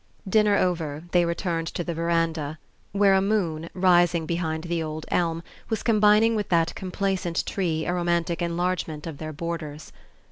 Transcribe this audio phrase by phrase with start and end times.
[0.27, 2.57] Dinner over, they returned to the veranda,
[2.91, 7.93] where a moon, rising behind the old elm, was combining with that complaisant tree a
[7.93, 9.91] romantic enlargement of their borders.